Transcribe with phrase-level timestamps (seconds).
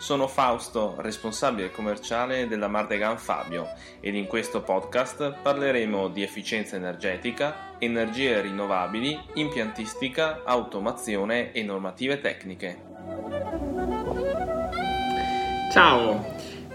[0.00, 3.68] Sono Fausto, responsabile commerciale della Mardegan Fabio
[4.00, 12.80] ed in questo podcast parleremo di efficienza energetica, energie rinnovabili, impiantistica, automazione e normative tecniche.
[15.70, 16.24] Ciao,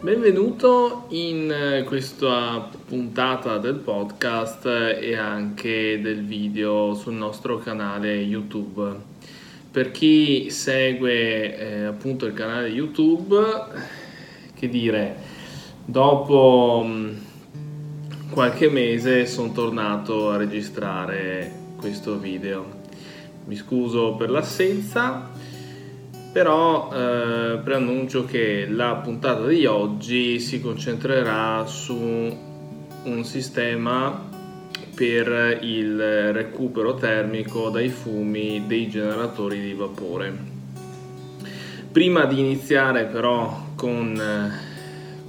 [0.01, 9.14] Benvenuto in questa puntata del podcast e anche del video sul nostro canale YouTube.
[9.75, 13.35] Per chi segue eh, appunto il canale YouTube,
[14.53, 15.17] che dire,
[15.84, 17.15] dopo mm,
[18.29, 22.84] qualche mese sono tornato a registrare questo video.
[23.48, 25.29] Mi scuso per l'assenza
[26.31, 34.34] però eh, preannuncio che la puntata di oggi si concentrerà su un sistema
[34.96, 40.34] per il recupero termico dai fumi dei generatori di vapore.
[41.91, 44.52] Prima di iniziare però con,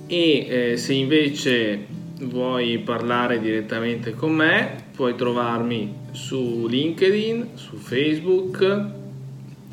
[0.06, 1.86] e eh, se invece
[2.24, 8.90] vuoi parlare direttamente con me puoi trovarmi su LinkedIn, su Facebook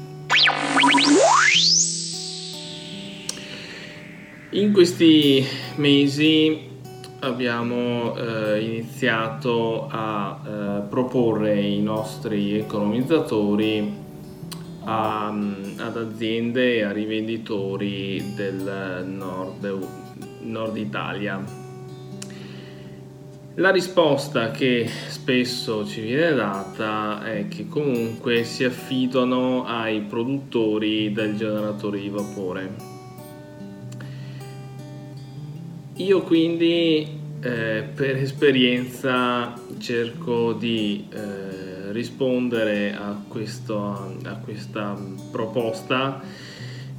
[4.49, 5.45] In questi
[5.75, 6.71] mesi
[7.19, 14.01] abbiamo eh, iniziato a eh, proporre ai nostri economizzatori
[14.85, 19.87] a, mm, ad aziende e a rivenditori del nord,
[20.41, 21.62] nord Italia.
[23.57, 31.35] La risposta che spesso ci viene data è che comunque si affidano ai produttori del
[31.35, 32.75] generatore di vapore.
[35.97, 37.07] Io quindi
[37.41, 44.97] eh, per esperienza cerco di eh, rispondere a, questo, a, questa
[45.31, 46.19] proposta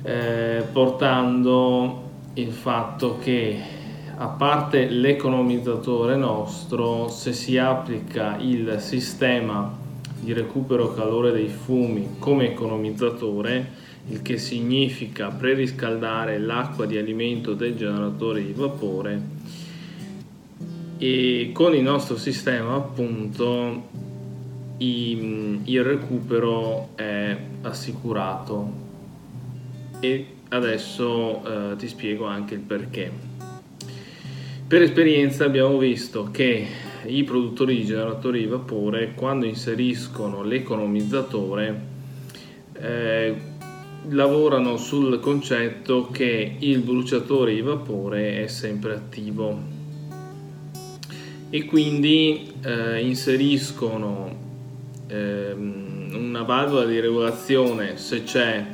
[0.05, 2.03] eh, portando
[2.35, 3.74] il fatto che
[4.17, 9.77] a parte l'economizzatore nostro, se si applica il sistema
[10.21, 17.77] di recupero calore dei fumi come economizzatore, il che significa preriscaldare l'acqua di alimento del
[17.77, 19.35] generatore di vapore
[20.99, 23.89] e con il nostro sistema appunto
[24.79, 28.83] il recupero è assicurato.
[30.01, 33.11] E adesso eh, ti spiego anche il perché
[34.75, 36.67] per esperienza abbiamo visto che
[37.05, 41.81] i produttori di generatori di vapore quando inseriscono l'economizzatore
[42.73, 43.37] eh,
[44.09, 49.57] lavorano sul concetto che il bruciatore di vapore è sempre attivo.
[51.51, 54.37] E quindi eh, inseriscono
[55.07, 58.74] eh, una valvola di regolazione se c'è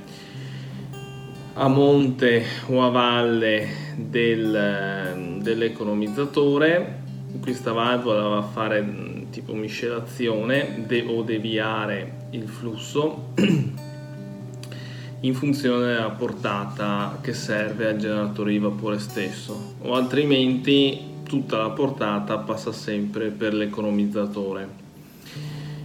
[1.61, 7.03] a monte o a valle del, dell'economizzatore.
[7.39, 13.33] Questa valvola va a fare tipo miscelazione de- o deviare il flusso
[15.21, 21.71] in funzione della portata che serve al generatore di vapore stesso o altrimenti tutta la
[21.71, 24.80] portata passa sempre per l'economizzatore.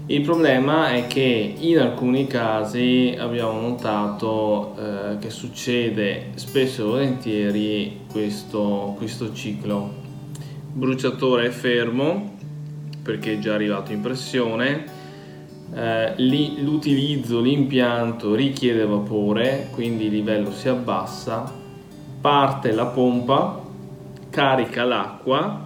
[0.08, 8.02] Il problema è che in alcuni casi abbiamo notato eh, che succede spesso e volentieri
[8.12, 9.92] questo, questo ciclo.
[10.72, 12.38] Bruciatore è fermo
[13.02, 14.86] perché è già arrivato in pressione,
[15.74, 21.52] eh, l'utilizzo, l'impianto richiede vapore, quindi il livello si abbassa,
[22.22, 23.60] parte la pompa,
[24.30, 25.66] carica l'acqua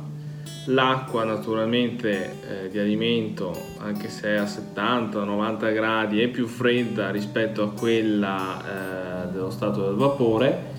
[0.65, 7.63] L'acqua naturalmente eh, di alimento, anche se è a 70-90 gradi, è più fredda rispetto
[7.63, 10.77] a quella eh, dello stato del vapore,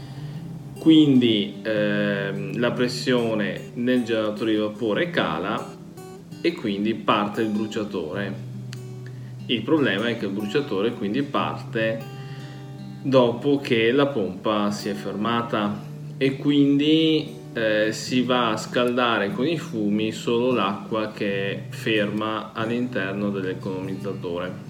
[0.79, 5.79] quindi eh, la pressione nel generatore di vapore cala
[6.41, 8.49] e quindi parte il bruciatore.
[9.47, 12.19] Il problema è che il bruciatore quindi parte
[13.03, 15.83] dopo che la pompa si è fermata
[16.17, 22.53] e quindi eh, si va a scaldare con i fumi solo l'acqua che è ferma
[22.53, 24.69] all'interno dell'economizzatore.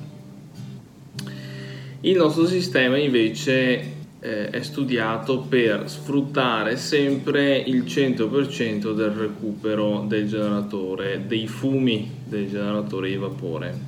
[2.00, 10.26] Il nostro sistema invece eh, è studiato per sfruttare sempre il 100% del recupero del
[10.26, 13.78] generatore, dei fumi del generatore di vapore.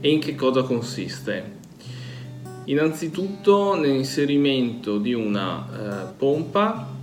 [0.00, 1.60] E in che cosa consiste?
[2.66, 7.00] Innanzitutto nell'inserimento di una eh, pompa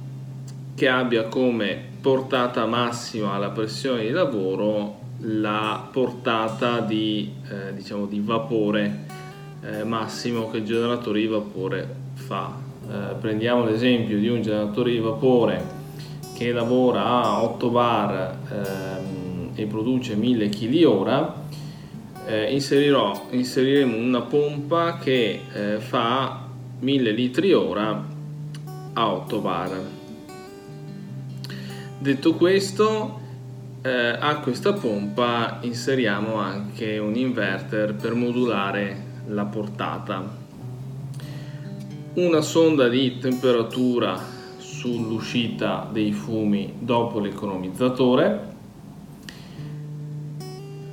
[0.80, 8.22] che abbia come portata massima alla pressione di lavoro la portata di, eh, diciamo, di
[8.22, 9.06] vapore
[9.62, 12.56] eh, massimo che il generatore di vapore fa.
[12.90, 15.62] Eh, prendiamo l'esempio di un generatore di vapore
[16.34, 21.32] che lavora a 8 bar ehm, e produce 1000 kg
[22.26, 26.48] eh, inserirò, inseriremo una pompa che eh, fa
[26.80, 28.02] 1000 litri ora
[28.94, 29.98] a 8 bar
[32.02, 33.20] Detto questo,
[33.82, 40.26] eh, a questa pompa inseriamo anche un inverter per modulare la portata.
[42.14, 44.18] Una sonda di temperatura
[44.58, 48.48] sull'uscita dei fumi dopo l'economizzatore,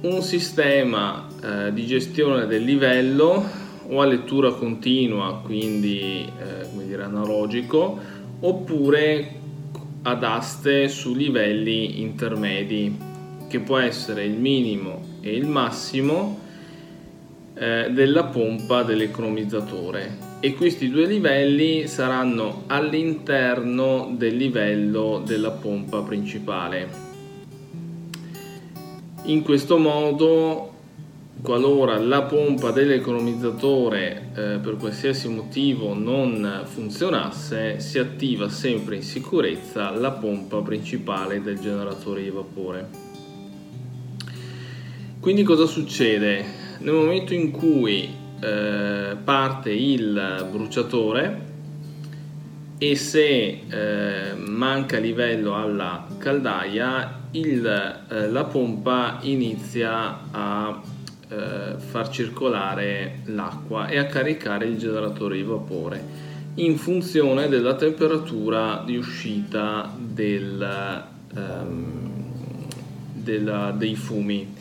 [0.01, 3.49] un sistema eh, di gestione del livello
[3.91, 7.97] o a lettura continua, quindi eh, come dire analogico,
[8.41, 9.45] oppure
[10.07, 12.97] ad aste su livelli intermedi,
[13.49, 16.39] che può essere il minimo e il massimo
[17.55, 26.89] eh, della pompa dell'economizzatore e questi due livelli saranno all'interno del livello della pompa principale.
[29.25, 30.76] In questo modo
[31.47, 39.91] qualora la pompa dell'economizzatore eh, per qualsiasi motivo non funzionasse, si attiva sempre in sicurezza
[39.91, 42.89] la pompa principale del generatore di vapore.
[45.21, 46.45] Quindi cosa succede?
[46.81, 51.45] Nel momento in cui eh, parte il bruciatore
[52.77, 60.95] e se eh, manca livello alla caldaia, il, eh, la pompa inizia a
[61.29, 66.25] eh, far circolare l'acqua e a caricare il generatore di vapore
[66.57, 71.05] in funzione della temperatura di uscita del,
[71.35, 72.13] ehm,
[73.13, 74.55] della, dei fumi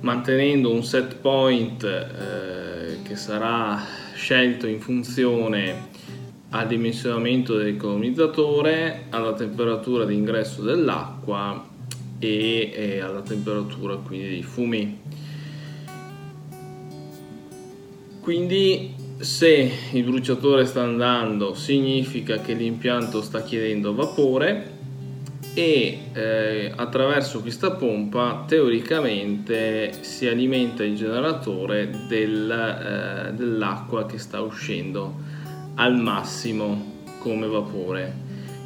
[0.00, 3.82] mantenendo un set point eh, che sarà
[4.14, 5.92] scelto in funzione
[6.50, 11.66] al dimensionamento dell'economizzatore, alla temperatura di ingresso dell'acqua
[12.18, 15.00] e, e alla temperatura quindi dei fumi.
[18.24, 24.70] Quindi se il bruciatore sta andando significa che l'impianto sta chiedendo vapore
[25.52, 34.40] e eh, attraverso questa pompa teoricamente si alimenta il generatore del, eh, dell'acqua che sta
[34.40, 35.16] uscendo
[35.74, 38.10] al massimo come vapore.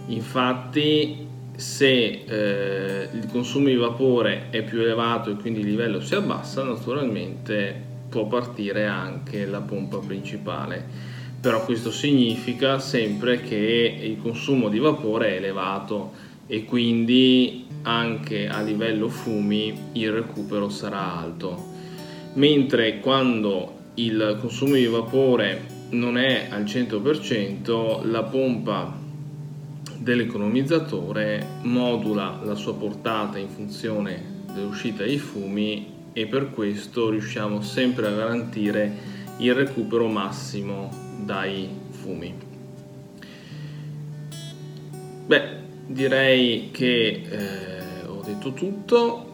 [0.06, 6.14] Infatti se eh, il consumo di vapore è più elevato e quindi il livello si
[6.14, 11.16] abbassa, naturalmente può partire anche la pompa principale.
[11.40, 16.12] Però questo significa sempre che il consumo di vapore è elevato
[16.46, 21.76] e quindi anche a livello fumi il recupero sarà alto.
[22.34, 28.96] Mentre quando il consumo di vapore non è al 100%, la pompa
[29.98, 38.08] dell'economizzatore modula la sua portata in funzione dell'uscita dei fumi e per questo riusciamo sempre
[38.08, 38.92] a garantire
[39.36, 40.90] il recupero massimo
[41.24, 42.34] dai fumi.
[45.26, 45.42] Beh,
[45.86, 49.26] direi che eh, ho detto tutto.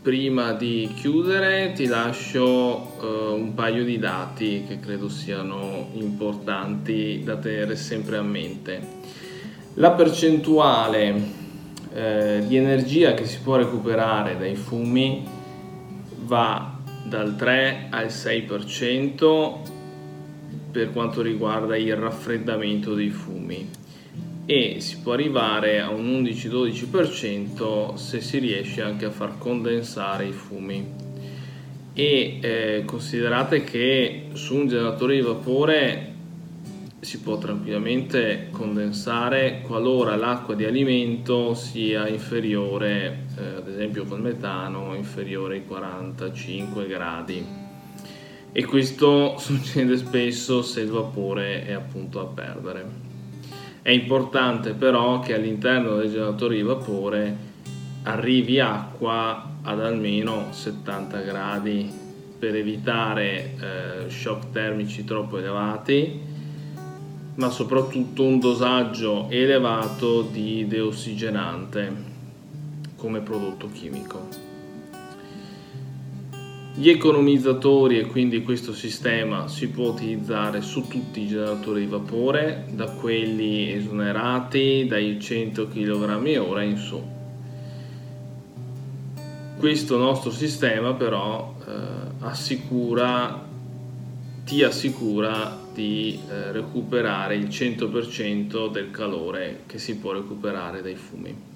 [0.00, 7.36] Prima di chiudere ti lascio eh, un paio di dati che credo siano importanti da
[7.36, 8.80] tenere sempre a mente.
[9.74, 11.22] La percentuale
[11.92, 15.38] eh, di energia che si può recuperare dai fumi
[16.30, 19.58] va dal 3 al 6%
[20.70, 23.68] per quanto riguarda il raffreddamento dei fumi.
[24.46, 30.32] E si può arrivare a un 11-12% se si riesce anche a far condensare i
[30.32, 30.86] fumi.
[31.94, 36.09] E eh, considerate che su un generatore di vapore
[37.00, 44.94] si può tranquillamente condensare qualora l'acqua di alimento sia inferiore, eh, ad esempio col metano,
[44.94, 47.46] inferiore ai 45 gradi.
[48.52, 53.08] E questo succede spesso se il vapore è appunto a perdere.
[53.80, 57.36] È importante però che all'interno del generatore di vapore
[58.02, 61.90] arrivi acqua ad almeno 70 gradi
[62.38, 66.29] per evitare eh, shock termici troppo elevati
[67.40, 72.08] ma soprattutto un dosaggio elevato di deossigenante
[72.96, 74.28] come prodotto chimico.
[76.74, 82.66] Gli economizzatori e quindi questo sistema si può utilizzare su tutti i generatori di vapore,
[82.72, 87.02] da quelli esonerati dai 100 kg ora in su.
[89.58, 91.72] Questo nostro sistema però eh,
[92.20, 93.46] assicura,
[94.44, 101.48] ti assicura di eh, recuperare il 100% del calore che si può recuperare dai fumi.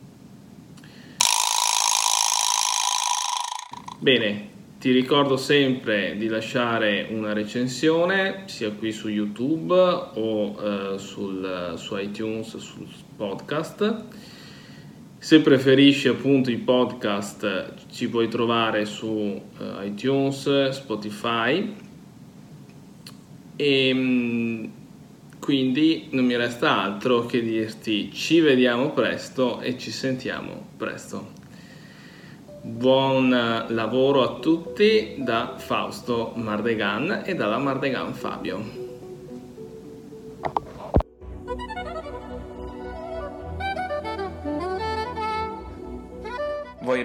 [3.98, 11.72] Bene, ti ricordo sempre di lasciare una recensione sia qui su YouTube o eh, sul,
[11.76, 14.04] su iTunes, sul podcast.
[15.24, 21.74] Se preferisci appunto i podcast ci puoi trovare su uh, iTunes, Spotify
[23.56, 24.70] e ehm,
[25.38, 31.32] quindi non mi resta altro che dirti ci vediamo presto e ci sentiamo presto.
[32.62, 33.28] Buon
[33.68, 38.83] lavoro a tutti da Fausto Mardegan e dalla Mardegan Fabio.